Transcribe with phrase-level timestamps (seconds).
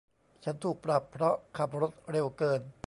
[0.43, 2.61] ฉันถูกปรับเพราะขับรถเร็วเกิน